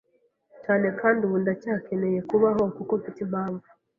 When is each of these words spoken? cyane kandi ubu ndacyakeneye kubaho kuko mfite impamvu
cyane 0.63 0.87
kandi 0.99 1.19
ubu 1.23 1.35
ndacyakeneye 1.43 2.19
kubaho 2.29 2.61
kuko 2.75 2.91
mfite 2.99 3.19
impamvu 3.25 3.67